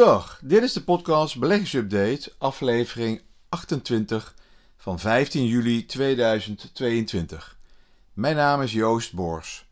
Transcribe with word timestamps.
Goedendag, 0.00 0.40
dit 0.42 0.62
is 0.62 0.72
de 0.72 0.82
podcast 0.82 1.38
Beleggingsupdate, 1.38 2.32
aflevering 2.38 3.22
28 3.48 4.34
van 4.76 4.98
15 4.98 5.46
juli 5.46 5.86
2022. 5.86 7.56
Mijn 8.12 8.36
naam 8.36 8.62
is 8.62 8.72
Joost 8.72 9.12
Bors. 9.12 9.66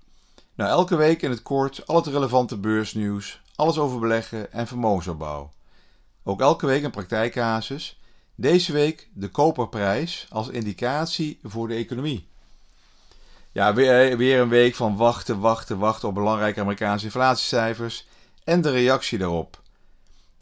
Nou, 0.54 0.70
elke 0.70 0.96
week 0.96 1.22
in 1.22 1.30
het 1.30 1.42
kort 1.42 1.86
al 1.86 1.96
het 1.96 2.06
relevante 2.06 2.56
beursnieuws, 2.56 3.40
alles 3.54 3.78
over 3.78 4.00
beleggen 4.00 4.52
en 4.52 4.66
vermogensopbouw. 4.66 5.52
Ook 6.24 6.40
elke 6.40 6.66
week 6.66 6.82
een 6.82 6.90
praktijkcasus. 6.90 8.00
Deze 8.34 8.72
week 8.72 9.08
de 9.14 9.28
koperprijs 9.28 10.26
als 10.30 10.48
indicatie 10.48 11.38
voor 11.42 11.68
de 11.68 11.74
economie. 11.74 12.28
Ja, 13.52 13.74
weer, 13.74 14.16
weer 14.16 14.40
een 14.40 14.48
week 14.48 14.74
van 14.74 14.96
wachten, 14.96 15.38
wachten, 15.38 15.78
wachten 15.78 16.08
op 16.08 16.14
belangrijke 16.14 16.60
Amerikaanse 16.60 17.04
inflatiecijfers 17.04 18.06
en 18.44 18.60
de 18.60 18.70
reactie 18.70 19.18
daarop. 19.18 19.66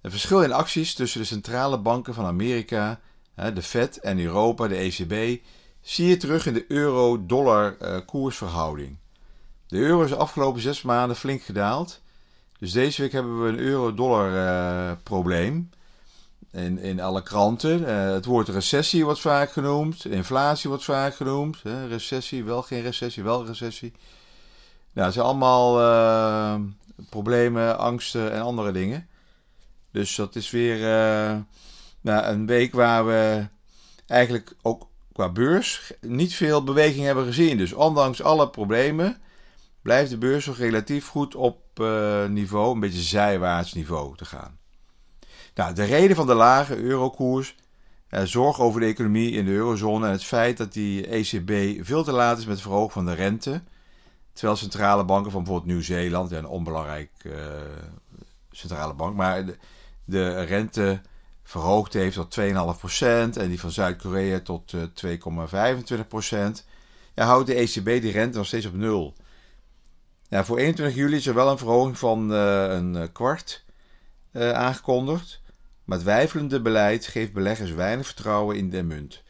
Het 0.07 0.15
verschil 0.15 0.43
in 0.43 0.53
acties 0.53 0.95
tussen 0.95 1.21
de 1.21 1.27
centrale 1.27 1.79
banken 1.79 2.15
van 2.15 2.25
Amerika, 2.25 3.01
de 3.55 3.63
Fed 3.63 4.01
en 4.01 4.19
Europa, 4.19 4.69
de 4.69 4.77
ECB, 4.77 5.43
zie 5.81 6.09
je 6.09 6.17
terug 6.17 6.47
in 6.47 6.55
de 6.55 6.65
euro-dollar 6.69 7.77
eh, 7.79 7.97
koersverhouding. 8.07 8.97
De 9.67 9.77
euro 9.77 10.03
is 10.03 10.11
de 10.11 10.17
afgelopen 10.17 10.61
zes 10.61 10.83
maanden 10.83 11.17
flink 11.17 11.43
gedaald. 11.43 12.01
Dus 12.59 12.73
deze 12.73 13.03
week 13.03 13.13
hebben 13.13 13.43
we 13.43 13.49
een 13.49 13.59
euro-dollar 13.59 14.33
uh, 14.33 14.93
probleem. 15.03 15.71
In, 16.51 16.79
in 16.79 17.01
alle 17.01 17.23
kranten. 17.23 17.81
Uh, 17.81 18.11
het 18.13 18.25
woord 18.25 18.49
recessie 18.49 19.05
wordt 19.05 19.21
vaak 19.21 19.53
genoemd. 19.53 20.05
Inflatie 20.05 20.69
wordt 20.69 20.85
vaak 20.85 21.15
genoemd. 21.15 21.57
Recessie, 21.89 22.45
wel 22.45 22.63
geen 22.63 22.83
recessie, 22.83 23.23
wel 23.23 23.47
recessie. 23.47 23.93
Nou, 24.93 25.07
het 25.07 25.15
zijn 25.15 25.27
allemaal 25.27 26.61
problemen, 27.11 27.79
angsten 27.79 28.33
en 28.33 28.41
andere 28.43 28.73
dingen. 28.73 29.09
Dus 29.97 30.15
dat 30.15 30.35
is 30.35 30.51
weer 30.51 30.79
nou, 32.01 32.25
een 32.25 32.47
week 32.47 32.75
waar 32.75 33.07
we 33.07 33.49
eigenlijk 34.07 34.57
ook 34.63 34.89
qua 35.13 35.29
beurs 35.29 35.93
niet 36.01 36.35
veel 36.35 36.65
beweging 36.65 37.05
hebben 37.05 37.25
gezien. 37.25 37.57
Dus 37.57 37.73
ondanks 37.73 38.23
alle 38.23 38.51
problemen 38.51 39.17
blijft 39.83 40.11
de 40.11 40.19
beurs 40.19 40.47
nog 40.47 40.57
relatief 40.59 41.09
goed 41.09 41.35
op 41.35 41.81
uh, 41.81 42.27
niveau, 42.27 42.75
een 42.75 42.81
beetje 42.81 43.01
zijwaarts 43.01 43.73
niveau 43.73 44.17
te 44.17 44.25
gaan. 44.25 44.59
Nou, 45.55 45.75
de 45.75 45.85
reden 45.85 46.17
van 46.17 46.27
de 46.27 46.35
lage 46.35 46.77
eurokoers, 46.77 47.55
uh, 48.11 48.23
zorg 48.23 48.61
over 48.61 48.81
de 48.81 48.87
economie 48.87 49.31
in 49.31 49.45
de 49.45 49.51
eurozone 49.51 50.07
en 50.07 50.13
het 50.13 50.25
feit 50.25 50.57
dat 50.57 50.73
die 50.73 51.07
ECB 51.07 51.85
veel 51.85 52.05
te 52.05 52.13
laat 52.13 52.39
is 52.39 52.45
met 52.45 52.55
het 52.55 52.63
verhogen 52.63 52.93
van 52.93 53.07
de 53.07 53.15
rente. 53.15 53.63
Terwijl 54.33 54.57
centrale 54.57 55.05
banken 55.05 55.31
van 55.31 55.43
bijvoorbeeld 55.43 55.73
Nieuw-Zeeland, 55.73 56.31
een 56.31 56.47
onbelangrijk 56.47 57.11
centrale 58.51 58.95
bank, 58.95 59.17
maar 59.17 59.47
de, 59.47 59.57
de 60.07 60.43
rente 60.43 61.01
verhoogd 61.43 61.93
heeft 61.93 62.15
tot 62.15 62.39
2,5% 62.41 62.47
en 62.99 63.49
die 63.49 63.61
van 63.61 63.71
Zuid-Korea 63.71 64.41
tot 64.41 64.73
uh, 64.73 64.83
2,25%, 64.83 66.65
ja, 67.15 67.25
houdt 67.25 67.47
de 67.47 67.55
ECB 67.55 67.85
die 67.85 68.13
rente 68.13 68.37
nog 68.37 68.47
steeds 68.47 68.67
op 68.67 68.75
nul. 68.75 69.15
Ja, 70.29 70.45
voor 70.45 70.59
21 70.59 70.97
juli 70.97 71.17
is 71.17 71.27
er 71.27 71.35
wel 71.35 71.51
een 71.51 71.59
verhoging 71.59 71.99
van 71.99 72.33
uh, 72.33 72.65
een 72.69 73.13
kwart 73.13 73.65
uh, 74.33 74.53
aangekondigd, 74.53 75.41
maar 75.85 75.97
het 75.97 76.07
wijfelende 76.07 76.61
beleid 76.61 77.07
geeft 77.07 77.33
beleggers 77.33 77.73
weinig 77.73 78.07
vertrouwen 78.07 78.57
in 78.57 78.71
de 78.71 78.83
munt. 78.83 79.23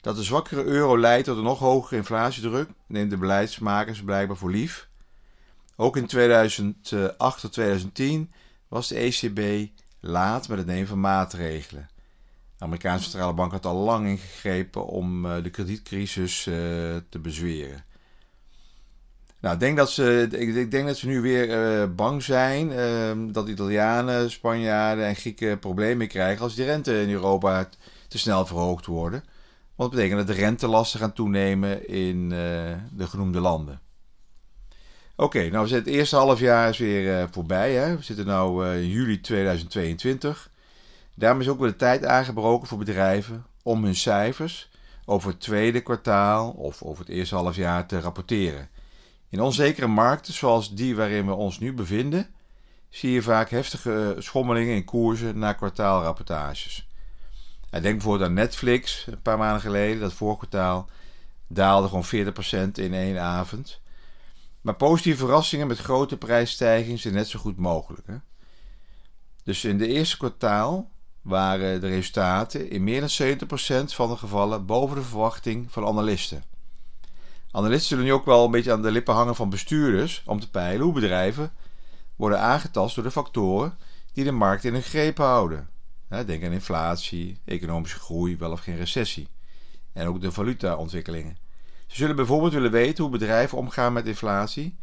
Dat 0.00 0.16
de 0.16 0.22
zwakkere 0.22 0.64
euro 0.64 0.98
leidt 0.98 1.24
tot 1.24 1.36
een 1.36 1.42
nog 1.42 1.58
hogere 1.58 1.96
inflatiedruk, 1.96 2.68
neemt 2.86 3.10
de 3.10 3.16
beleidsmakers 3.16 4.02
blijkbaar 4.02 4.36
voor 4.36 4.50
lief. 4.50 4.88
Ook 5.76 5.96
in 5.96 6.06
2008 6.06 7.40
tot 7.40 7.52
2010 7.52 8.32
was 8.68 8.88
de 8.88 8.94
ECB 8.94 9.70
laat 10.00 10.48
met 10.48 10.58
het 10.58 10.66
nemen 10.66 10.88
van 10.88 11.00
maatregelen. 11.00 11.88
De 12.58 12.64
Amerikaanse 12.64 13.10
centrale 13.10 13.34
bank 13.34 13.52
had 13.52 13.66
al 13.66 13.76
lang 13.76 14.06
ingegrepen 14.06 14.86
om 14.86 15.26
uh, 15.26 15.42
de 15.42 15.50
kredietcrisis 15.50 16.46
uh, 16.46 16.54
te 17.08 17.18
bezweren. 17.22 17.84
Nou, 19.40 19.54
ik 19.54 19.60
denk 19.60 19.76
dat 19.76 19.90
ze, 19.90 20.28
ik, 20.30 20.70
denk 20.70 20.86
dat 20.86 20.96
ze 20.96 21.06
nu 21.06 21.20
weer 21.20 21.48
uh, 21.48 21.94
bang 21.94 22.22
zijn 22.22 23.32
dat 23.32 23.48
Italianen, 23.48 24.30
Spanjaarden 24.30 25.06
en 25.06 25.16
Grieken 25.16 25.58
problemen 25.58 26.08
krijgen 26.08 26.42
als 26.42 26.54
die 26.54 26.64
rente 26.64 27.00
in 27.00 27.10
Europa 27.10 27.68
te 28.08 28.18
snel 28.18 28.46
verhoogd 28.46 28.86
worden. 28.86 29.24
Want 29.74 29.90
dat 29.90 30.00
betekent 30.00 30.26
dat 30.26 30.36
de 30.36 30.42
rentelasten 30.42 31.00
gaan 31.00 31.12
toenemen 31.12 31.88
in 31.88 32.28
de 32.28 33.06
genoemde 33.06 33.40
landen. 33.40 33.80
Oké, 35.18 35.36
okay, 35.36 35.48
nou 35.48 35.68
het 35.68 35.86
eerste 35.86 36.16
half 36.16 36.40
jaar 36.40 36.68
is 36.68 36.78
weer 36.78 37.20
uh, 37.20 37.24
voorbij. 37.30 37.72
Hè? 37.72 37.96
We 37.96 38.02
zitten 38.02 38.26
nu 38.26 38.66
uh, 38.66 38.82
in 38.82 38.88
juli 38.88 39.20
2022. 39.20 40.50
Daarom 41.14 41.40
is 41.40 41.48
ook 41.48 41.58
weer 41.58 41.68
de 41.68 41.76
tijd 41.76 42.04
aangebroken 42.04 42.68
voor 42.68 42.78
bedrijven 42.78 43.46
om 43.62 43.84
hun 43.84 43.94
cijfers 43.94 44.68
over 45.04 45.30
het 45.30 45.40
tweede 45.40 45.80
kwartaal 45.80 46.50
of 46.50 46.82
over 46.82 47.04
het 47.04 47.12
eerste 47.12 47.34
half 47.34 47.56
jaar 47.56 47.86
te 47.86 48.00
rapporteren. 48.00 48.68
In 49.28 49.40
onzekere 49.40 49.86
markten 49.86 50.34
zoals 50.34 50.74
die 50.74 50.96
waarin 50.96 51.26
we 51.26 51.32
ons 51.32 51.58
nu 51.58 51.72
bevinden, 51.72 52.26
zie 52.88 53.10
je 53.10 53.22
vaak 53.22 53.50
heftige 53.50 54.16
schommelingen 54.18 54.74
in 54.74 54.84
koersen 54.84 55.38
na 55.38 55.52
kwartaalrapportages. 55.52 56.88
denk 57.82 57.94
bijvoorbeeld 57.94 58.28
aan 58.28 58.34
Netflix 58.34 59.06
een 59.06 59.22
paar 59.22 59.38
maanden 59.38 59.60
geleden, 59.60 60.00
dat 60.00 60.12
voorkwartaal 60.12 60.88
daalde 61.46 61.88
gewoon 61.88 62.26
40% 62.68 62.70
in 62.72 62.94
één 62.94 63.20
avond. 63.20 63.80
Maar 64.66 64.74
positieve 64.74 65.18
verrassingen 65.18 65.66
met 65.66 65.78
grote 65.78 66.16
prijsstijgingen 66.16 66.98
zijn 66.98 67.14
net 67.14 67.28
zo 67.28 67.38
goed 67.38 67.56
mogelijk. 67.56 68.06
Hè? 68.06 68.16
Dus 69.42 69.64
in 69.64 69.78
de 69.78 69.86
eerste 69.86 70.16
kwartaal 70.16 70.90
waren 71.20 71.80
de 71.80 71.88
resultaten 71.88 72.70
in 72.70 72.84
meer 72.84 73.00
dan 73.00 73.36
70% 73.36 73.94
van 73.94 74.08
de 74.08 74.16
gevallen 74.16 74.66
boven 74.66 74.96
de 74.96 75.02
verwachting 75.02 75.72
van 75.72 75.86
analisten. 75.86 76.44
Analisten 77.50 77.88
zullen 77.88 78.04
nu 78.04 78.12
ook 78.12 78.24
wel 78.24 78.44
een 78.44 78.50
beetje 78.50 78.72
aan 78.72 78.82
de 78.82 78.90
lippen 78.90 79.14
hangen 79.14 79.34
van 79.34 79.50
bestuurders 79.50 80.22
om 80.24 80.40
te 80.40 80.50
peilen 80.50 80.84
hoe 80.84 80.94
bedrijven 80.94 81.52
worden 82.16 82.40
aangetast 82.40 82.94
door 82.94 83.04
de 83.04 83.10
factoren 83.10 83.78
die 84.12 84.24
de 84.24 84.32
markt 84.32 84.64
in 84.64 84.72
hun 84.72 84.82
greep 84.82 85.16
houden. 85.16 85.68
Denk 86.08 86.44
aan 86.44 86.52
inflatie, 86.52 87.40
economische 87.44 87.98
groei, 87.98 88.36
wel 88.36 88.52
of 88.52 88.60
geen 88.60 88.76
recessie. 88.76 89.28
En 89.92 90.06
ook 90.06 90.20
de 90.20 90.32
valutaontwikkelingen. 90.32 91.45
Ze 91.86 91.96
zullen 91.96 92.16
bijvoorbeeld 92.16 92.52
willen 92.52 92.70
weten 92.70 93.04
hoe 93.04 93.12
bedrijven 93.12 93.58
omgaan 93.58 93.92
met 93.92 94.06
inflatie. 94.06 94.76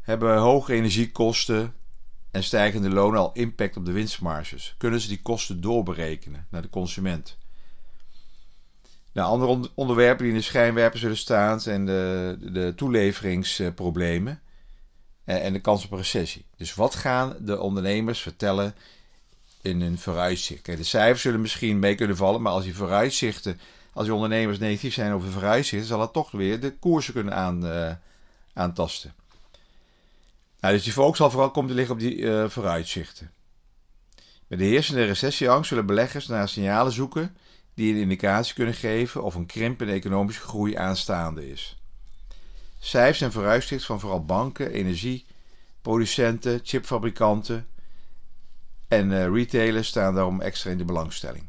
Hebben 0.00 0.38
hoge 0.38 0.72
energiekosten 0.72 1.74
en 2.30 2.42
stijgende 2.42 2.90
lonen 2.90 3.20
al 3.20 3.32
impact 3.32 3.76
op 3.76 3.84
de 3.84 3.92
winstmarges? 3.92 4.74
Kunnen 4.78 5.00
ze 5.00 5.08
die 5.08 5.22
kosten 5.22 5.60
doorberekenen 5.60 6.46
naar 6.50 6.62
de 6.62 6.70
consument? 6.70 7.38
Nou, 9.12 9.28
andere 9.28 9.70
onderwerpen 9.74 10.24
die 10.24 10.32
in 10.32 10.38
de 10.38 10.44
schijnwerper 10.44 10.98
zullen 10.98 11.16
staan 11.16 11.60
zijn 11.60 11.86
de, 11.86 12.36
de 12.40 12.72
toeleveringsproblemen 12.76 14.40
en 15.24 15.52
de 15.52 15.60
kans 15.60 15.84
op 15.84 15.90
een 15.90 15.98
recessie. 15.98 16.44
Dus 16.56 16.74
wat 16.74 16.94
gaan 16.94 17.36
de 17.40 17.60
ondernemers 17.60 18.20
vertellen 18.20 18.74
in 19.62 19.80
hun 19.80 19.98
vooruitzicht? 19.98 20.64
De 20.64 20.82
cijfers 20.82 21.22
zullen 21.22 21.40
misschien 21.40 21.78
mee 21.78 21.94
kunnen 21.94 22.16
vallen, 22.16 22.42
maar 22.42 22.52
als 22.52 22.64
die 22.64 22.74
vooruitzichten 22.74 23.60
als 23.94 24.04
die 24.04 24.14
ondernemers 24.14 24.58
negatief 24.58 24.94
zijn 24.94 25.12
over 25.12 25.30
vooruitzichten, 25.30 25.88
zal 25.88 25.98
dat 25.98 26.12
toch 26.12 26.30
weer 26.30 26.60
de 26.60 26.78
koersen 26.78 27.12
kunnen 27.12 27.62
uh, 27.62 27.92
aantasten. 28.52 29.14
Nou, 30.60 30.74
dus 30.74 30.84
die 30.84 30.92
focus 30.92 31.16
zal 31.16 31.30
vooral 31.30 31.50
komen 31.50 31.70
te 31.70 31.76
liggen 31.76 31.94
op 31.94 32.00
die 32.00 32.16
uh, 32.16 32.48
vooruitzichten. 32.48 33.30
Met 34.46 34.58
de 34.58 34.64
heersende 34.64 35.04
recessieangst 35.04 35.68
zullen 35.68 35.86
beleggers 35.86 36.26
naar 36.26 36.48
signalen 36.48 36.92
zoeken 36.92 37.36
die 37.74 37.94
een 37.94 38.00
indicatie 38.00 38.54
kunnen 38.54 38.74
geven 38.74 39.22
of 39.22 39.34
een 39.34 39.46
krimp 39.46 39.80
in 39.80 39.86
de 39.86 39.92
economische 39.92 40.42
groei 40.42 40.76
aanstaande 40.76 41.50
is. 41.50 41.78
Cijfers 42.78 43.20
en 43.20 43.32
vooruitzichten 43.32 43.86
van 43.86 44.00
vooral 44.00 44.24
banken, 44.24 44.70
energieproducenten, 44.70 46.60
chipfabrikanten 46.62 47.66
en 48.88 49.10
uh, 49.10 49.26
retailers 49.26 49.88
staan 49.88 50.14
daarom 50.14 50.40
extra 50.40 50.70
in 50.70 50.78
de 50.78 50.84
belangstelling. 50.84 51.44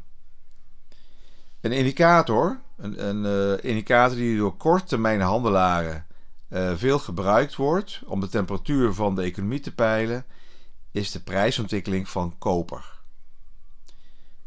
Een 1.65 1.71
indicator, 1.71 2.59
een, 2.77 3.07
een 3.07 3.23
uh, 3.25 3.69
indicator 3.71 4.17
die 4.17 4.37
door 4.37 4.57
korttermijn 4.57 5.21
handelaren 5.21 6.05
uh, 6.49 6.71
veel 6.75 6.99
gebruikt 6.99 7.55
wordt 7.55 8.01
om 8.05 8.19
de 8.19 8.27
temperatuur 8.27 8.93
van 8.93 9.15
de 9.15 9.21
economie 9.21 9.59
te 9.59 9.73
peilen, 9.73 10.25
is 10.91 11.11
de 11.11 11.19
prijsontwikkeling 11.19 12.09
van 12.09 12.35
koper. 12.37 12.99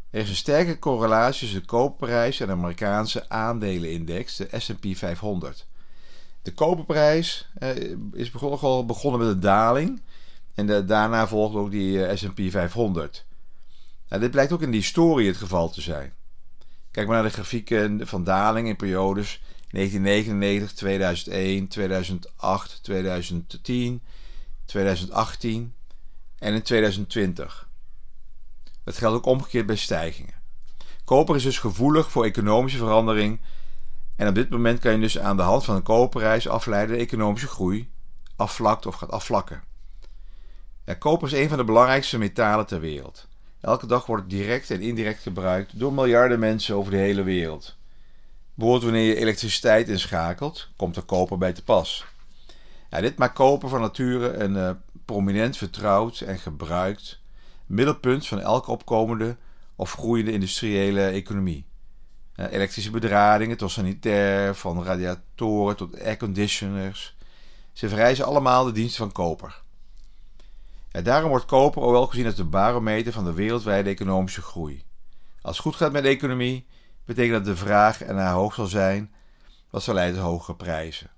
Er 0.09 0.21
is 0.21 0.29
een 0.29 0.35
sterke 0.35 0.79
correlatie 0.79 1.39
tussen 1.39 1.59
de 1.59 1.65
koperprijs 1.65 2.39
en 2.39 2.47
de 2.47 2.53
Amerikaanse 2.53 3.29
aandelenindex, 3.29 4.35
de 4.35 4.47
SP 4.65 4.85
500. 4.91 5.67
De 6.41 6.53
koperprijs 6.53 7.49
uh, 7.59 7.69
is 8.13 8.31
begonnen, 8.31 8.87
begonnen 8.87 9.19
met 9.19 9.29
een 9.29 9.39
daling 9.39 10.01
en 10.55 10.85
daarna 10.85 11.27
volgt 11.27 11.55
ook 11.55 11.71
die 11.71 12.17
SP 12.21 12.39
500. 12.49 13.25
Nou, 14.09 14.21
dit 14.21 14.31
blijkt 14.31 14.51
ook 14.51 14.61
in 14.61 14.71
de 14.71 14.77
historie 14.77 15.27
het 15.27 15.37
geval 15.37 15.69
te 15.69 15.81
zijn. 15.81 16.17
Kijk 16.99 17.11
maar 17.11 17.21
naar 17.21 17.29
de 17.29 17.35
grafieken 17.35 18.07
van 18.07 18.23
daling 18.23 18.67
in 18.67 18.75
periodes 18.75 19.41
1999, 19.69 20.73
2001, 20.73 21.67
2008, 21.67 22.79
2010, 22.83 24.01
2018 24.65 25.73
en 26.39 26.53
in 26.53 26.61
2020. 26.61 27.69
Het 28.83 28.97
geldt 28.97 29.15
ook 29.17 29.25
omgekeerd 29.25 29.65
bij 29.65 29.75
stijgingen. 29.75 30.33
Koper 31.05 31.35
is 31.35 31.43
dus 31.43 31.59
gevoelig 31.59 32.11
voor 32.11 32.25
economische 32.25 32.77
verandering 32.77 33.39
en 34.15 34.27
op 34.27 34.35
dit 34.35 34.49
moment 34.49 34.79
kan 34.79 34.91
je 34.91 34.99
dus 34.99 35.19
aan 35.19 35.37
de 35.37 35.43
hand 35.43 35.65
van 35.65 35.75
een 35.75 35.83
koperprijs 35.83 36.47
afleiden 36.47 36.95
de 36.95 37.01
economische 37.01 37.47
groei 37.47 37.91
afvlakt 38.35 38.85
of 38.85 38.95
gaat 38.95 39.11
afvlakken. 39.11 39.63
Koper 40.97 41.27
is 41.27 41.33
een 41.33 41.49
van 41.49 41.57
de 41.57 41.63
belangrijkste 41.63 42.17
metalen 42.17 42.65
ter 42.65 42.79
wereld. 42.79 43.28
Elke 43.61 43.85
dag 43.85 44.05
wordt 44.05 44.21
het 44.21 44.31
direct 44.31 44.71
en 44.71 44.81
indirect 44.81 45.21
gebruikt 45.21 45.79
door 45.79 45.93
miljarden 45.93 46.39
mensen 46.39 46.75
over 46.75 46.91
de 46.91 46.97
hele 46.97 47.23
wereld. 47.23 47.77
Bijvoorbeeld 48.53 48.91
wanneer 48.91 49.07
je 49.07 49.15
elektriciteit 49.15 49.89
inschakelt, 49.89 50.67
komt 50.75 50.95
er 50.95 51.03
koper 51.03 51.37
bij 51.37 51.53
te 51.53 51.63
pas. 51.63 52.05
Ja, 52.89 53.01
dit 53.01 53.17
maakt 53.17 53.33
koper 53.33 53.69
van 53.69 53.81
nature 53.81 54.33
een 54.33 54.55
uh, 54.55 54.71
prominent 55.05 55.57
vertrouwd 55.57 56.19
en 56.19 56.39
gebruikt 56.39 57.19
middelpunt 57.65 58.27
van 58.27 58.39
elke 58.39 58.71
opkomende 58.71 59.37
of 59.75 59.93
groeiende 59.93 60.31
industriële 60.31 61.01
economie. 61.01 61.65
Elektrische 62.35 62.91
bedradingen 62.91 63.57
tot 63.57 63.71
sanitair, 63.71 64.55
van 64.55 64.83
radiatoren 64.83 65.75
tot 65.75 66.01
airconditioners. 66.01 67.15
Ze 67.73 67.89
vereisen 67.89 68.25
allemaal 68.25 68.65
de 68.65 68.71
dienst 68.71 68.95
van 68.95 69.11
koper. 69.11 69.61
Ja, 70.91 71.01
daarom 71.01 71.29
wordt 71.29 71.45
koper 71.45 71.81
ook 71.81 71.91
wel 71.91 72.07
gezien 72.07 72.25
als 72.25 72.35
de 72.35 72.43
barometer 72.43 73.13
van 73.13 73.25
de 73.25 73.33
wereldwijde 73.33 73.89
economische 73.89 74.41
groei. 74.41 74.83
Als 75.41 75.55
het 75.55 75.65
goed 75.65 75.75
gaat 75.75 75.91
met 75.91 76.03
de 76.03 76.09
economie, 76.09 76.67
betekent 77.05 77.33
dat 77.33 77.45
de 77.45 77.61
vraag 77.61 78.01
ernaar 78.01 78.33
hoog 78.33 78.53
zal 78.53 78.65
zijn, 78.65 79.13
wat 79.69 79.83
zal 79.83 79.93
leiden 79.93 80.15
tot 80.15 80.29
hogere 80.29 80.55
prijzen. 80.55 81.09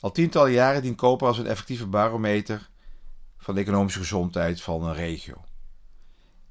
Al 0.00 0.12
tientallen 0.12 0.52
jaren 0.52 0.82
dient 0.82 0.96
koper 0.96 1.26
als 1.26 1.38
een 1.38 1.46
effectieve 1.46 1.86
barometer 1.86 2.70
van 3.38 3.54
de 3.54 3.60
economische 3.60 3.98
gezondheid 3.98 4.60
van 4.60 4.84
een 4.84 4.94
regio. 4.94 5.44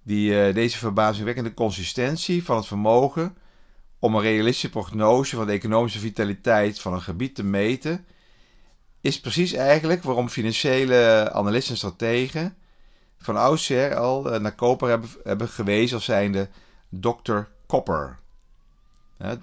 Die, 0.03 0.31
uh, 0.31 0.53
deze 0.53 0.77
verbazingwekkende 0.77 1.53
consistentie 1.53 2.43
van 2.43 2.55
het 2.55 2.65
vermogen 2.65 3.37
om 3.99 4.15
een 4.15 4.21
realistische 4.21 4.69
prognose 4.69 5.35
van 5.35 5.45
de 5.45 5.51
economische 5.51 5.99
vitaliteit 5.99 6.79
van 6.79 6.93
een 6.93 7.01
gebied 7.01 7.35
te 7.35 7.43
meten, 7.43 8.05
is 9.01 9.19
precies 9.19 9.53
eigenlijk 9.53 10.03
waarom 10.03 10.29
financiële 10.29 11.29
analisten 11.33 11.71
en 11.71 11.77
strategen 11.77 12.55
van 13.17 13.37
oudsher 13.37 13.95
al 13.95 14.21
naar 14.39 14.55
koper 14.55 14.89
hebben, 14.89 15.09
hebben 15.23 15.49
gewezen 15.49 15.95
als 15.95 16.05
zijnde 16.05 16.49
Dr. 16.89 17.39
Copper. 17.67 18.19
Ja, 19.17 19.37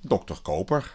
Dr. 0.00 0.40
Koper. 0.42 0.94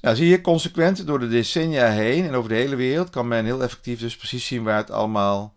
Nou, 0.00 0.16
zie 0.16 0.28
je, 0.28 0.40
consequent 0.40 1.06
door 1.06 1.18
de 1.18 1.28
decennia 1.28 1.90
heen 1.90 2.26
en 2.26 2.34
over 2.34 2.48
de 2.48 2.54
hele 2.54 2.76
wereld 2.76 3.10
kan 3.10 3.28
men 3.28 3.44
heel 3.44 3.62
effectief 3.62 4.00
dus 4.00 4.16
precies 4.16 4.46
zien 4.46 4.62
waar 4.62 4.76
het 4.76 4.90
allemaal 4.90 5.54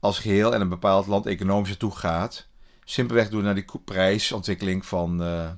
als 0.00 0.18
geheel 0.18 0.54
en 0.54 0.60
een 0.60 0.68
bepaald 0.68 1.06
land 1.06 1.26
economisch 1.26 1.68
naartoe 1.68 1.96
gaat. 1.96 2.46
Simpelweg 2.84 3.28
door 3.28 3.42
naar 3.42 3.54
die 3.54 3.64
prijsontwikkeling 3.84 4.86
van 4.86 5.22
uh, 5.22 5.50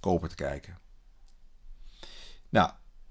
koper 0.00 0.28
te 0.28 0.34
kijken. 0.34 0.78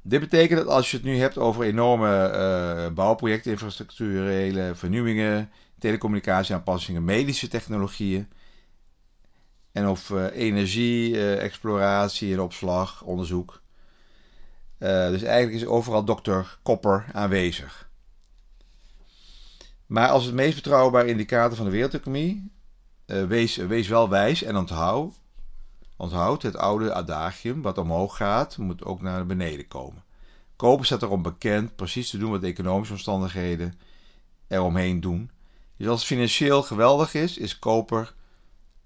Dit 0.02 0.20
betekent 0.20 0.60
dat 0.60 0.68
als 0.68 0.92
je 0.92 0.98
het 0.98 1.06
nu 1.06 1.18
hebt 1.18 1.38
over 1.38 1.64
enorme 1.64 2.32
uh, 2.34 2.94
bouwprojecten, 2.94 3.52
infrastructurele 3.52 4.76
vernieuwingen, 4.76 5.50
telecommunicatieaanpassingen, 5.80 7.04
medische 7.04 7.48
technologieën. 7.48 8.28
En 9.72 9.88
of 9.88 10.10
uh, 10.10 10.26
energie, 10.34 11.38
exploratie 11.38 12.34
en 12.34 12.40
opslag, 12.40 13.04
onderzoek. 13.04 13.62
dus 14.78 15.24
eigenlijk 15.24 15.62
is 15.62 15.66
overal 15.66 16.06
dokter 16.06 16.58
Kopper 16.64 17.06
aanwezig. 17.14 17.90
Maar 19.86 20.10
als 20.10 20.26
het 20.26 20.34
meest 20.34 20.56
betrouwbare 20.56 21.08
indicator 21.08 21.56
van 21.56 21.66
de 21.66 21.72
wereldeconomie, 21.72 22.52
wees, 23.06 23.56
wees 23.56 23.88
wel 23.88 24.10
wijs 24.10 24.44
en 24.44 24.56
onthoud 24.56 25.21
Onthoud 26.02 26.42
het 26.42 26.58
oude 26.58 26.94
adagium, 26.94 27.62
wat 27.62 27.78
omhoog 27.78 28.18
gaat, 28.18 28.58
moet 28.58 28.84
ook 28.84 29.02
naar 29.02 29.26
beneden 29.26 29.68
komen. 29.68 30.04
Koper 30.56 30.86
staat 30.86 31.02
erom 31.02 31.22
bekend 31.22 31.76
precies 31.76 32.10
te 32.10 32.18
doen 32.18 32.32
wat 32.32 32.42
de 32.42 32.48
economische 32.48 32.94
omstandigheden 32.94 33.74
eromheen 34.48 35.00
doen. 35.00 35.32
Dus 35.78 35.88
als 35.88 36.00
het 36.00 36.08
financieel 36.08 36.64
geweldig 36.64 37.14
is, 37.14 37.38
is 37.38 37.60
koper 37.60 38.14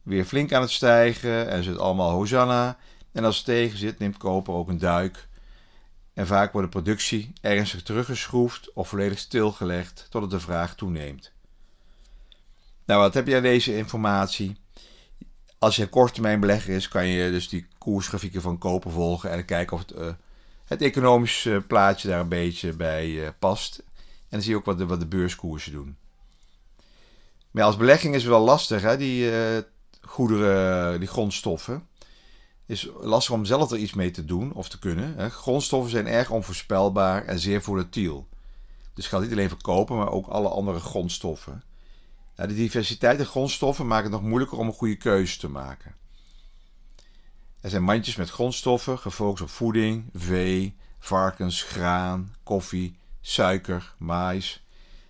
weer 0.01 0.25
flink 0.25 0.53
aan 0.53 0.61
het 0.61 0.71
stijgen 0.71 1.49
en 1.49 1.63
zit 1.63 1.77
allemaal 1.77 2.11
hosanna. 2.11 2.77
En 3.11 3.25
als 3.25 3.35
het 3.35 3.45
tegen 3.45 3.77
zit, 3.77 3.99
neemt 3.99 4.17
koper 4.17 4.53
ook 4.53 4.69
een 4.69 4.79
duik. 4.79 5.27
En 6.13 6.27
vaak 6.27 6.51
wordt 6.51 6.71
de 6.71 6.79
productie 6.79 7.33
ernstig 7.41 7.83
teruggeschroefd 7.83 8.73
of 8.73 8.87
volledig 8.87 9.19
stilgelegd 9.19 10.07
totdat 10.09 10.31
de 10.31 10.39
vraag 10.39 10.75
toeneemt. 10.75 11.31
Nou, 12.85 13.01
wat 13.01 13.13
heb 13.13 13.27
je 13.27 13.35
aan 13.35 13.41
deze 13.41 13.77
informatie? 13.77 14.63
Als 15.59 15.75
je 15.75 15.81
een 15.81 15.89
korttermijnbelegger 15.89 16.73
is, 16.73 16.87
kan 16.87 17.07
je 17.07 17.31
dus 17.31 17.49
die 17.49 17.67
koersgrafieken 17.77 18.41
van 18.41 18.57
koper 18.57 18.91
volgen 18.91 19.31
en 19.31 19.45
kijken 19.45 19.77
of 19.77 19.83
het, 19.87 19.97
uh, 19.97 20.07
het 20.65 20.81
economische 20.81 21.63
plaatje 21.67 22.07
daar 22.07 22.19
een 22.19 22.27
beetje 22.27 22.73
bij 22.73 23.07
uh, 23.07 23.27
past. 23.39 23.77
En 23.77 24.29
dan 24.29 24.41
zie 24.41 24.51
je 24.51 24.57
ook 24.57 24.65
wat 24.65 24.77
de, 24.77 24.85
wat 24.85 24.99
de 24.99 25.05
beurskoersen 25.05 25.71
doen. 25.71 25.97
Maar 27.51 27.63
als 27.63 27.77
belegging 27.77 28.15
is 28.15 28.21
het 28.21 28.31
wel 28.31 28.43
lastig, 28.43 28.81
hè? 28.81 28.97
die 28.97 29.31
goederen, 30.01 30.99
die 30.99 31.07
grondstoffen. 31.07 31.87
is 32.65 32.89
lastig 32.99 33.33
om 33.33 33.45
zelf 33.45 33.71
er 33.71 33.77
iets 33.77 33.93
mee 33.93 34.11
te 34.11 34.25
doen 34.25 34.53
of 34.53 34.69
te 34.69 34.79
kunnen. 34.79 35.15
Hè? 35.17 35.29
Grondstoffen 35.29 35.91
zijn 35.91 36.07
erg 36.07 36.29
onvoorspelbaar 36.29 37.25
en 37.25 37.39
zeer 37.39 37.61
volatiel. 37.61 38.27
Dus 38.93 39.07
geldt 39.07 39.25
niet 39.25 39.33
alleen 39.33 39.49
voor 39.49 39.61
koper, 39.61 39.95
maar 39.95 40.11
ook 40.11 40.27
alle 40.27 40.49
andere 40.49 40.79
grondstoffen 40.79 41.63
de 42.35 42.55
diversiteit 42.55 43.19
in 43.19 43.25
grondstoffen 43.25 43.87
maakt 43.87 44.03
het 44.03 44.11
nog 44.11 44.21
moeilijker 44.21 44.57
om 44.57 44.67
een 44.67 44.73
goede 44.73 44.95
keuze 44.95 45.37
te 45.37 45.49
maken. 45.49 45.95
Er 47.61 47.69
zijn 47.69 47.83
mandjes 47.83 48.15
met 48.15 48.29
grondstoffen 48.29 48.99
gefocust 48.99 49.41
op 49.41 49.49
voeding, 49.49 50.09
vee, 50.13 50.75
varkens, 50.99 51.63
graan, 51.63 52.35
koffie, 52.43 52.97
suiker, 53.21 53.93
maïs. 53.97 54.63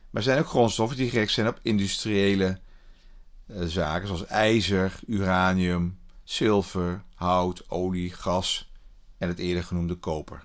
Maar 0.09 0.21
er 0.21 0.29
zijn 0.29 0.39
ook 0.39 0.47
grondstoffen 0.47 0.97
die 0.97 1.09
gericht 1.09 1.33
zijn 1.33 1.47
op 1.47 1.59
industriële 1.61 2.59
eh, 3.47 3.63
zaken 3.65 4.07
zoals 4.07 4.25
ijzer, 4.25 4.99
uranium, 5.07 5.99
zilver, 6.23 7.03
hout, 7.15 7.69
olie, 7.69 8.13
gas 8.13 8.71
en 9.17 9.27
het 9.27 9.39
eerder 9.39 9.63
genoemde 9.63 9.95
koper. 9.95 10.43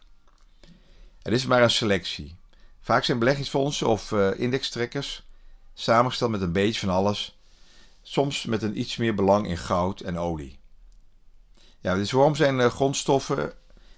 Er 1.23 1.33
is 1.33 1.47
maar 1.47 1.63
een 1.63 1.71
selectie. 1.71 2.37
Vaak 2.81 3.05
zijn 3.05 3.19
beleggingsfondsen 3.19 3.89
of 3.89 4.11
uh, 4.11 4.31
indextrekkers 4.41 5.29
samengesteld 5.81 6.31
met 6.31 6.41
een 6.41 6.53
beetje 6.53 6.81
van 6.81 6.89
alles, 6.89 7.39
soms 8.03 8.45
met 8.45 8.63
een 8.63 8.81
iets 8.81 8.97
meer 8.97 9.15
belang 9.15 9.47
in 9.47 9.59
goud 9.59 10.01
en 10.01 10.19
olie. 10.19 10.59
Ja, 11.81 11.95
dus 11.95 12.11
waarom 12.11 12.35
zijn 12.35 12.61
eh, 12.61 12.71
grondstoffen 12.71 13.53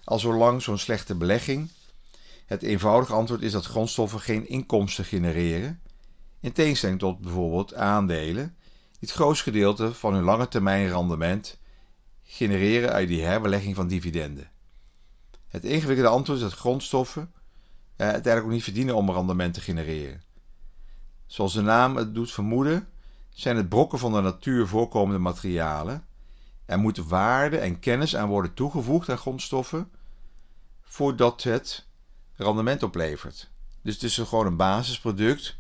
al 0.05 0.19
zo 0.19 0.35
lang 0.35 0.63
zo'n 0.63 0.79
slechte 0.79 1.15
belegging? 1.15 1.71
Het 2.47 2.63
eenvoudige 2.63 3.13
antwoord 3.13 3.43
is 3.43 3.53
dat 3.53 3.65
grondstoffen 3.65 4.21
geen 4.21 4.49
inkomsten 4.49 5.05
genereren, 5.05 5.81
in 6.41 6.53
tegenstelling 6.53 6.99
tot 6.99 7.21
bijvoorbeeld 7.21 7.75
aandelen, 7.75 8.57
die 8.91 9.01
het 9.01 9.11
grootste 9.11 9.45
gedeelte 9.45 9.95
van 9.95 10.15
hun 10.15 10.25
lange 10.25 10.49
termijn 10.49 10.89
rendement 10.89 11.59
genereren 12.23 12.93
uit 12.93 13.09
die 13.09 13.23
herbelegging 13.23 13.75
van 13.75 13.89
dividenden. 13.89 14.51
Het 15.49 15.65
ingewikkelde 15.65 16.11
antwoord 16.11 16.39
is 16.39 16.45
dat 16.45 16.59
grondstoffen 16.59 17.33
eh, 17.97 18.07
uiteindelijk 18.07 18.45
ook 18.45 18.53
niet 18.53 18.63
verdienen 18.63 18.95
om 18.95 19.11
rendement 19.11 19.55
te 19.55 19.61
genereren. 19.61 20.23
Zoals 21.33 21.53
de 21.53 21.63
naam 21.63 21.97
het 21.97 22.15
doet 22.15 22.33
vermoeden, 22.33 22.89
zijn 23.31 23.57
het 23.57 23.69
brokken 23.69 23.99
van 23.99 24.13
de 24.13 24.21
natuur 24.21 24.67
voorkomende 24.67 25.19
materialen. 25.19 26.07
Er 26.65 26.79
moet 26.79 26.97
waarde 26.97 27.57
en 27.59 27.79
kennis 27.79 28.17
aan 28.17 28.29
worden 28.29 28.55
toegevoegd 28.55 29.09
aan 29.09 29.19
grondstoffen 29.19 29.91
voordat 30.83 31.43
het 31.43 31.87
rendement 32.35 32.83
oplevert. 32.83 33.51
Dus 33.83 33.95
het 33.95 34.03
is 34.03 34.19
gewoon 34.19 34.47
een 34.47 34.57
basisproduct 34.57 35.57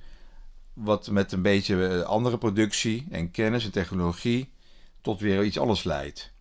wat 0.72 1.10
met 1.10 1.32
een 1.32 1.42
beetje 1.42 1.88
eh, 1.88 2.02
andere 2.02 2.38
productie 2.38 3.06
en 3.10 3.30
kennis 3.30 3.64
en 3.64 3.72
technologie 3.72 4.52
tot 5.00 5.20
weer 5.20 5.44
iets 5.44 5.58
anders 5.58 5.84
leidt. 5.84 6.32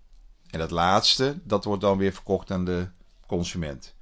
En 0.50 0.60
dat 0.60 0.72
laatste, 0.72 1.40
dat 1.44 1.64
wordt 1.64 1.82
dan 1.82 1.98
weer 1.98 2.14
verkocht 2.14 2.52
aan 2.52 2.66
de 2.66 2.88
consument. 3.28 3.96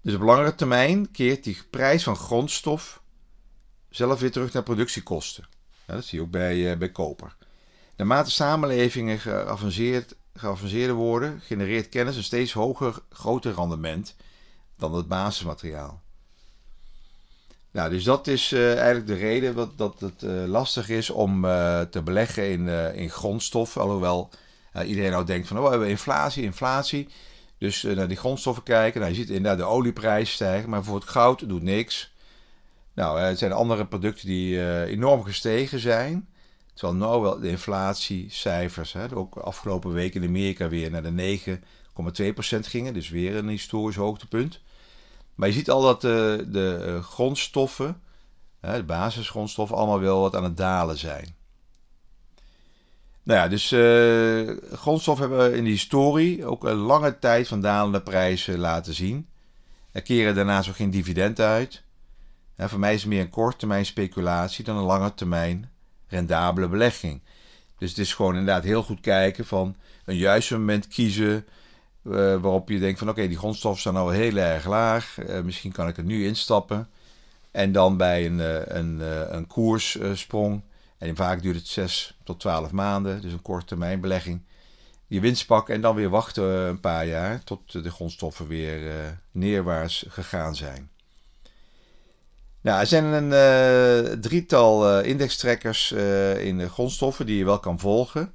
Dus 0.00 0.14
op 0.14 0.20
langere 0.20 0.54
termijn 0.54 1.10
keert 1.10 1.44
die 1.44 1.58
prijs 1.70 2.02
van 2.02 2.16
grondstof 2.16 3.01
zelf 3.92 4.20
weer 4.20 4.30
terug 4.30 4.52
naar 4.52 4.62
productiekosten. 4.62 5.44
dat 5.86 6.04
zie 6.04 6.18
je 6.18 6.24
ook 6.24 6.30
bij, 6.30 6.56
uh, 6.56 6.76
bij 6.76 6.90
koper. 6.90 7.36
Naarmate 7.96 8.30
samenlevingen 8.30 9.18
geavanceerd, 9.18 10.14
geavanceerder 10.34 10.96
worden, 10.96 11.40
genereert 11.40 11.88
kennis 11.88 12.16
een 12.16 12.22
steeds 12.22 12.52
hoger, 12.52 12.98
groter 13.10 13.54
rendement 13.54 14.16
dan 14.76 14.94
het 14.94 15.08
basismateriaal. 15.08 16.02
Nou, 17.70 17.90
dus 17.90 18.04
dat 18.04 18.26
is 18.26 18.52
uh, 18.52 18.74
eigenlijk 18.74 19.06
de 19.06 19.14
reden 19.14 19.54
dat, 19.54 19.78
dat 19.78 20.00
het 20.00 20.22
uh, 20.22 20.44
lastig 20.46 20.88
is 20.88 21.10
om 21.10 21.42
te 21.90 22.00
beleggen 22.04 22.50
in, 22.50 22.68
in 22.94 23.10
grondstoffen. 23.10 23.80
Alhoewel 23.80 24.30
iedereen 24.84 25.10
nou 25.10 25.24
denkt 25.24 25.48
van, 25.48 25.56
oh, 25.56 25.62
we 25.62 25.70
hebben 25.70 25.88
inflatie, 25.88 26.42
inflatie. 26.42 27.08
Dus 27.58 27.82
naar 27.82 28.08
die 28.08 28.16
grondstoffen 28.16 28.62
kijken. 28.62 29.00
Nou, 29.00 29.12
je 29.12 29.18
ziet 29.18 29.28
inderdaad 29.28 29.58
de 29.58 29.64
olieprijs 29.64 30.32
stijgen, 30.32 30.70
maar 30.70 30.84
voor 30.84 30.94
het 30.94 31.08
goud 31.08 31.48
doet 31.48 31.62
niks. 31.62 32.11
Nou, 32.94 33.20
er 33.20 33.36
zijn 33.36 33.52
andere 33.52 33.86
producten 33.86 34.26
die 34.26 34.84
enorm 34.86 35.22
gestegen 35.22 35.78
zijn. 35.78 36.28
Terwijl 36.74 36.98
nou 36.98 37.22
wel 37.22 37.40
de 37.40 37.48
inflatiecijfers, 37.48 38.92
hè, 38.92 39.16
ook 39.16 39.36
afgelopen 39.36 39.92
week 39.92 40.14
in 40.14 40.24
Amerika 40.24 40.68
weer 40.68 40.90
naar 40.90 41.02
de 41.02 41.10
9,2% 41.10 42.58
gingen. 42.60 42.94
Dus 42.94 43.08
weer 43.08 43.36
een 43.36 43.48
historisch 43.48 43.96
hoogtepunt. 43.96 44.60
Maar 45.34 45.48
je 45.48 45.54
ziet 45.54 45.70
al 45.70 45.82
dat 45.82 46.00
de, 46.00 46.46
de 46.48 46.98
grondstoffen, 47.02 48.00
hè, 48.60 48.76
de 48.76 48.84
basisgrondstoffen, 48.84 49.76
allemaal 49.76 50.00
wel 50.00 50.20
wat 50.20 50.36
aan 50.36 50.44
het 50.44 50.56
dalen 50.56 50.98
zijn. 50.98 51.34
Nou 53.22 53.40
ja, 53.40 53.48
dus 53.48 53.72
uh, 53.72 54.56
grondstoffen 54.72 55.28
hebben 55.28 55.56
in 55.56 55.64
de 55.64 55.70
historie 55.70 56.46
ook 56.46 56.64
een 56.64 56.76
lange 56.76 57.18
tijd 57.18 57.48
van 57.48 57.60
dalende 57.60 58.02
prijzen 58.02 58.58
laten 58.58 58.94
zien. 58.94 59.28
Er 59.92 60.02
keren 60.02 60.34
daarna 60.34 60.62
zo 60.62 60.72
geen 60.72 60.90
dividend 60.90 61.40
uit. 61.40 61.81
En 62.62 62.68
voor 62.68 62.78
mij 62.78 62.94
is 62.94 63.00
het 63.00 63.10
meer 63.10 63.20
een 63.20 63.30
korte 63.30 63.56
termijn 63.56 63.86
speculatie 63.86 64.64
dan 64.64 64.76
een 64.76 64.84
lange 64.84 65.14
termijn 65.14 65.70
rendabele 66.08 66.68
belegging. 66.68 67.22
Dus 67.78 67.90
het 67.90 67.98
is 67.98 68.14
gewoon 68.14 68.36
inderdaad 68.36 68.64
heel 68.64 68.82
goed 68.82 69.00
kijken 69.00 69.46
van 69.46 69.76
een 70.04 70.16
juist 70.16 70.50
moment 70.50 70.88
kiezen 70.88 71.46
uh, 72.02 72.12
waarop 72.14 72.68
je 72.68 72.78
denkt 72.78 72.98
van 72.98 73.08
oké, 73.08 73.28
die 73.28 73.38
grondstoffen 73.38 73.80
staan 73.80 73.94
nou 73.94 74.14
heel 74.14 74.36
erg 74.36 74.66
laag. 74.66 75.16
Uh, 75.18 75.40
misschien 75.40 75.72
kan 75.72 75.88
ik 75.88 75.96
er 75.96 76.04
nu 76.04 76.26
instappen. 76.26 76.88
En 77.50 77.72
dan 77.72 77.96
bij 77.96 78.26
een, 78.26 78.38
uh, 78.38 78.60
een, 78.64 79.00
een 79.36 79.46
koerssprong 79.46 80.62
en 80.98 81.16
vaak 81.16 81.42
duurt 81.42 81.56
het 81.56 81.66
6 81.66 82.18
tot 82.24 82.40
12 82.40 82.70
maanden, 82.72 83.20
dus 83.20 83.32
een 83.32 83.42
korte 83.42 83.66
termijn 83.66 84.00
belegging. 84.00 84.42
Je 85.06 85.20
winst 85.20 85.46
pakken 85.46 85.74
en 85.74 85.80
dan 85.80 85.94
weer 85.94 86.10
wachten 86.10 86.44
een 86.44 86.80
paar 86.80 87.06
jaar 87.06 87.44
tot 87.44 87.72
de 87.72 87.90
grondstoffen 87.90 88.46
weer 88.46 88.80
neerwaarts 89.30 90.04
gegaan 90.08 90.56
zijn. 90.56 90.91
Nou, 92.62 92.80
er 92.80 92.86
zijn 92.86 93.04
een 93.04 93.30
uh, 93.32 94.12
drietal 94.12 94.98
uh, 94.98 95.06
indextrekkers 95.06 95.92
in 96.38 96.58
de 96.58 96.68
grondstoffen 96.68 97.26
die 97.26 97.36
je 97.36 97.44
wel 97.44 97.58
kan 97.58 97.78
volgen. 97.78 98.32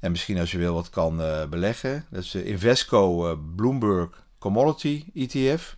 En 0.00 0.10
misschien 0.10 0.38
als 0.38 0.50
je 0.50 0.58
wil 0.58 0.74
wat 0.74 0.90
kan 0.90 1.16
beleggen. 1.50 2.06
Dat 2.10 2.22
is 2.22 2.34
Invesco 2.34 3.36
Bloomberg 3.56 4.24
Commodity 4.38 5.04
ETF. 5.14 5.76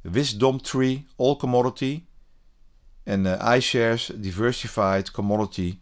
Wisdom 0.00 0.62
Tree 0.62 1.06
All 1.16 1.36
Commodity 1.36 2.04
en 3.02 3.26
iShares 3.56 4.10
Diversified 4.14 5.10
Commodity 5.10 5.78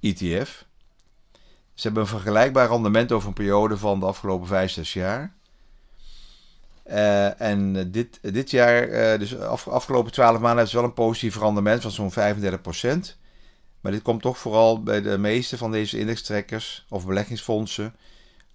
ETF. 0.00 0.64
Ze 1.74 1.86
hebben 1.86 2.02
een 2.02 2.08
vergelijkbaar 2.08 2.68
rendement 2.68 3.12
over 3.12 3.28
een 3.28 3.34
periode 3.34 3.76
van 3.76 4.00
de 4.00 4.06
afgelopen 4.06 4.46
5, 4.46 4.70
6 4.70 4.92
jaar. 4.92 5.34
Uh, 6.90 7.40
en 7.40 7.90
dit, 7.90 8.18
dit 8.22 8.50
jaar, 8.50 9.18
dus 9.18 9.38
af, 9.38 9.68
afgelopen 9.68 10.12
12 10.12 10.30
maanden, 10.30 10.48
hebben 10.48 10.68
ze 10.68 10.76
wel 10.76 10.84
een 10.84 10.92
positief 10.92 11.36
rendement 11.36 11.82
van 11.82 11.90
zo'n 11.90 12.12
35%. 12.12 13.16
Maar 13.80 13.92
dit 13.92 14.02
komt 14.02 14.22
toch 14.22 14.38
vooral 14.38 14.82
bij 14.82 15.02
de 15.02 15.18
meeste 15.18 15.56
van 15.56 15.70
deze 15.72 15.98
indextrekkers 15.98 16.86
of 16.88 17.06
beleggingsfondsen 17.06 17.94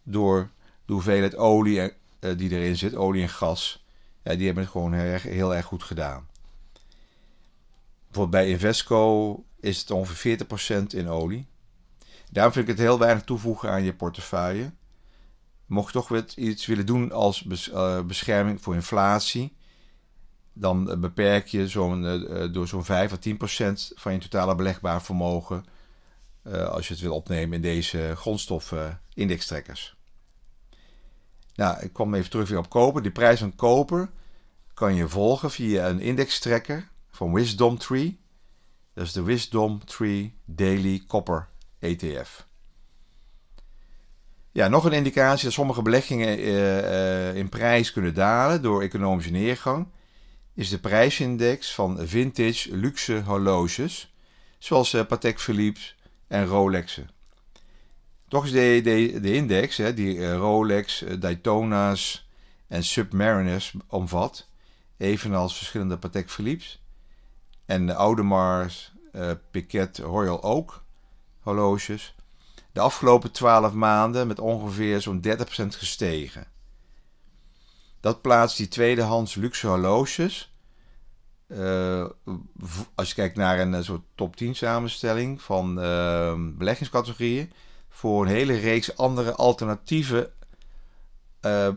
door 0.03 0.49
de 0.85 0.93
hoeveelheid 0.93 1.35
olie 1.35 1.93
die 2.19 2.49
erin 2.49 2.77
zit, 2.77 2.95
olie 2.95 3.21
en 3.21 3.29
gas. 3.29 3.85
Ja, 4.23 4.35
die 4.35 4.45
hebben 4.45 4.63
het 4.63 4.71
gewoon 4.71 4.93
heel 4.93 5.11
erg, 5.11 5.23
heel 5.23 5.55
erg 5.55 5.65
goed 5.65 5.83
gedaan. 5.83 6.27
Bijvoorbeeld 8.05 8.43
bij 8.43 8.49
Invesco 8.49 9.43
is 9.59 9.79
het 9.79 9.91
ongeveer 9.91 10.37
40% 10.81 10.85
in 10.87 11.07
olie. 11.07 11.47
Daarom 12.31 12.53
vind 12.53 12.67
ik 12.69 12.75
het 12.75 12.85
heel 12.85 12.99
weinig 12.99 13.23
toevoegen 13.23 13.69
aan 13.69 13.83
je 13.83 13.93
portefeuille. 13.93 14.71
Mocht 15.65 15.93
toch 15.93 16.17
iets 16.35 16.65
willen 16.65 16.85
doen 16.85 17.11
als 17.11 17.47
eh, 17.47 18.01
bescherming 18.01 18.61
voor 18.61 18.73
inflatie, 18.73 19.55
dan 20.53 20.91
eh, 20.91 20.97
beperk 20.97 21.47
je 21.47 21.69
uh, 21.73 22.53
door 22.53 22.67
zo'n 22.67 22.85
5 22.85 23.11
à 23.11 23.17
10% 23.27 23.93
van 23.95 24.13
je 24.13 24.19
totale 24.19 24.55
belegbaar 24.55 25.03
vermogen 25.03 25.65
als 26.69 26.87
je 26.87 26.93
het 26.93 27.01
wil 27.01 27.13
opnemen 27.13 27.55
in 27.55 27.61
deze 27.61 28.13
grondstoffen-indextrekkers. 28.15 29.95
Nou, 31.55 31.79
ik 31.81 31.93
kom 31.93 32.13
even 32.13 32.29
terug 32.29 32.49
weer 32.49 32.57
op 32.57 32.69
koper. 32.69 33.01
De 33.01 33.11
prijs 33.11 33.39
van 33.39 33.55
koper 33.55 34.09
kan 34.73 34.95
je 34.95 35.07
volgen 35.07 35.51
via 35.51 35.89
een 35.89 35.99
indextrekker 35.99 36.89
van 37.09 37.33
Wisdom 37.33 37.77
Tree. 37.77 38.19
Dat 38.93 39.05
is 39.05 39.11
de 39.11 39.23
Wisdom 39.23 39.85
Tree 39.85 40.37
Daily 40.45 41.03
Copper 41.07 41.47
ETF. 41.79 42.44
Ja, 44.55 44.67
nog 44.67 44.85
een 44.85 44.91
indicatie 44.91 45.43
dat 45.43 45.53
sommige 45.53 45.81
beleggingen 45.81 46.39
uh, 46.39 46.77
uh, 46.77 47.35
in 47.35 47.49
prijs 47.49 47.91
kunnen 47.91 48.13
dalen 48.13 48.61
door 48.61 48.81
economische 48.81 49.31
neergang 49.31 49.87
is 50.53 50.69
de 50.69 50.79
prijsindex 50.79 51.73
van 51.73 52.07
vintage 52.07 52.75
luxe 52.75 53.21
horloges, 53.21 54.13
zoals 54.57 54.93
uh, 54.93 55.05
Patek 55.05 55.39
Philippe 55.39 55.79
en 56.27 56.45
Rolexen. 56.45 57.09
Toch 58.27 58.45
is 58.45 58.51
de, 58.51 58.81
de, 58.83 59.19
de 59.19 59.33
index, 59.33 59.77
hè, 59.77 59.93
die 59.93 60.33
Rolex, 60.33 61.03
Daytona's 61.19 62.29
en 62.67 62.83
Submariners 62.83 63.73
omvat, 63.87 64.47
evenals 64.97 65.57
verschillende 65.57 65.97
Patek 65.97 66.29
Philippe's, 66.29 66.81
en 67.65 67.85
de 67.85 67.93
Audemars 67.93 68.93
Piquet 69.51 69.97
Royal 69.97 70.43
Oak 70.43 70.83
horloges. 71.39 72.14
De 72.75 72.81
afgelopen 72.81 73.31
12 73.31 73.73
maanden 73.73 74.27
met 74.27 74.39
ongeveer 74.39 75.01
zo'n 75.01 75.21
30% 75.27 75.29
gestegen. 75.67 76.47
Dat 77.99 78.21
plaatst 78.21 78.57
die 78.57 78.67
tweedehands 78.67 79.35
luxe 79.35 79.67
horloges. 79.67 80.53
Uh, 81.47 82.05
als 82.95 83.09
je 83.09 83.15
kijkt 83.15 83.35
naar 83.35 83.59
een 83.59 83.73
uh, 83.73 83.81
soort 83.81 84.01
top 84.15 84.35
10 84.35 84.55
samenstelling 84.55 85.41
van 85.41 85.79
uh, 85.79 86.33
beleggingscategorieën. 86.37 87.51
Voor 87.89 88.25
een 88.25 88.31
hele 88.31 88.55
reeks 88.55 88.97
andere 88.97 89.35
alternatieve 89.35 90.31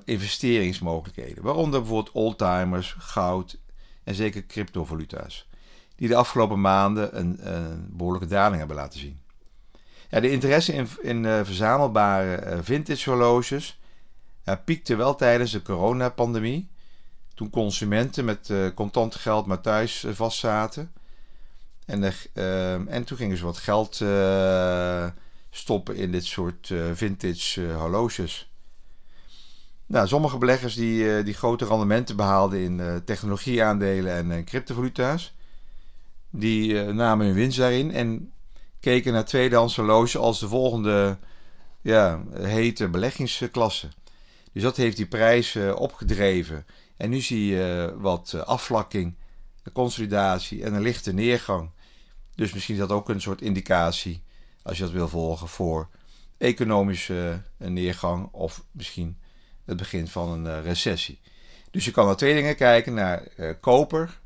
investeringsmogelijkheden. 0.04 1.42
Waaronder 1.42 1.80
bijvoorbeeld 1.80 2.14
oldtimers, 2.14 2.94
goud 2.98 3.58
en 4.04 4.14
zeker 4.14 4.46
cryptovaluta's 4.46 5.48
die 5.96 6.08
de 6.08 6.16
afgelopen 6.16 6.60
maanden 6.60 7.18
een, 7.18 7.54
een 7.56 7.88
behoorlijke 7.90 8.28
daling 8.28 8.58
hebben 8.58 8.76
laten 8.76 9.00
zien. 9.00 9.26
Ja, 10.08 10.20
de 10.20 10.30
interesse 10.30 10.72
in, 10.72 10.88
in 11.00 11.24
uh, 11.24 11.40
verzamelbare 11.44 12.46
uh, 12.46 12.58
vintage 12.62 13.10
horloges 13.10 13.80
uh, 14.44 14.54
piekte 14.64 14.96
wel 14.96 15.14
tijdens 15.14 15.50
de 15.50 15.62
coronapandemie. 15.62 16.68
Toen 17.34 17.50
consumenten 17.50 18.24
met 18.24 18.52
contant 18.74 19.14
geld 19.14 19.46
maar 19.46 19.60
thuis 19.60 20.04
vastzaten. 20.08 20.92
En, 21.86 22.12
en 22.88 23.04
toen 23.04 23.16
gingen 23.16 23.36
ze 23.36 23.44
wat 23.44 23.58
geld 23.58 24.02
stoppen 25.50 25.96
in 25.96 26.12
dit 26.12 26.24
soort 26.24 26.72
vintage 26.94 27.72
horloges. 27.72 28.52
Nou, 29.86 30.06
sommige 30.06 30.38
beleggers 30.38 30.74
die, 30.74 31.22
die 31.22 31.34
grote 31.34 31.64
rendementen 31.64 32.16
behaalden 32.16 32.58
in 32.60 33.02
technologieaandelen 33.04 34.32
en 34.32 34.44
cryptovaluta's 34.44 35.32
die 36.30 36.80
eh, 36.80 36.94
namen 36.94 37.26
hun 37.26 37.34
winst 37.34 37.58
daarin 37.58 37.92
en 37.92 38.32
keken 38.80 39.12
naar 39.12 39.24
tweedehands 39.24 39.76
horloges 39.76 40.16
als 40.16 40.40
de 40.40 40.48
volgende 40.48 41.18
ja, 41.80 42.22
hete 42.32 42.88
beleggingsklasse. 42.88 43.88
Dus 44.52 44.62
dat 44.62 44.76
heeft 44.76 44.96
die 44.96 45.06
prijs 45.06 45.54
uh, 45.54 45.76
opgedreven. 45.76 46.66
En 46.96 47.10
nu 47.10 47.20
zie 47.20 47.46
je 47.46 47.92
uh, 47.92 48.02
wat 48.02 48.34
afvlakking, 48.44 49.14
consolidatie 49.72 50.64
en 50.64 50.74
een 50.74 50.82
lichte 50.82 51.12
neergang. 51.12 51.70
Dus 52.34 52.52
misschien 52.52 52.74
is 52.74 52.80
dat 52.80 52.90
ook 52.90 53.08
een 53.08 53.20
soort 53.20 53.40
indicatie, 53.40 54.22
als 54.62 54.76
je 54.76 54.82
dat 54.82 54.92
wil 54.92 55.08
volgen, 55.08 55.48
voor 55.48 55.88
economische 56.38 57.42
neergang 57.56 58.28
of 58.32 58.64
misschien 58.70 59.18
het 59.64 59.76
begin 59.76 60.08
van 60.08 60.30
een 60.30 60.62
recessie. 60.62 61.20
Dus 61.70 61.84
je 61.84 61.90
kan 61.90 62.06
naar 62.06 62.16
twee 62.16 62.34
dingen 62.34 62.56
kijken: 62.56 62.94
naar 62.94 63.28
koper 63.60 64.20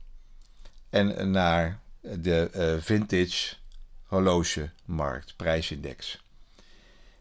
en 0.91 1.31
naar 1.31 1.81
de 2.01 2.79
vintage 2.83 3.55
horlogemarkt 4.13 5.37
prijsindex. 5.37 6.23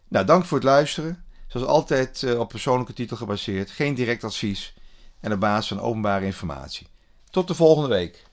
Nou, 0.08 0.26
dank 0.26 0.46
voor 0.46 0.58
het 0.58 0.68
luisteren. 0.68 1.24
Zoals 1.48 1.68
altijd 1.68 2.22
uh, 2.22 2.40
op 2.40 2.50
persoonlijke 2.50 2.94
titel 2.94 3.18
gebaseerd, 3.18 3.72
geen 3.72 3.94
direct 3.94 4.24
advies 4.24 4.74
en 5.20 5.34
op 5.34 5.40
basis 5.40 5.68
van 5.68 5.80
openbare 5.80 6.26
informatie. 6.26 6.88
Tot 7.30 7.48
de 7.48 7.54
volgende 7.54 7.90
week. 7.90 8.24